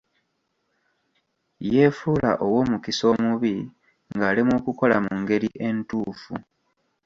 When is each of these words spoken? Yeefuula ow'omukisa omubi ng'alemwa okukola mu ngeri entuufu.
Yeefuula 1.73 2.31
ow'omukisa 2.45 3.03
omubi 3.13 3.55
ng'alemwa 4.13 4.55
okukola 4.61 4.97
mu 5.05 5.13
ngeri 5.21 5.49
entuufu. 5.67 6.33